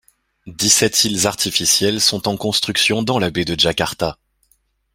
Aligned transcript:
Dix-sept 0.47 1.03
iles 1.03 1.27
artificielles 1.27 2.01
sont 2.01 2.27
en 2.27 2.35
construction 2.35 3.03
dans 3.03 3.19
la 3.19 3.29
baie 3.29 3.45
de 3.45 3.53
Jakarta. 3.55 4.17